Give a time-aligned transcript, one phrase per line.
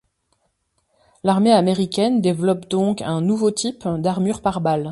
[1.23, 4.89] L'armée américaine développe donc un nouveau type d'armure pare-balles.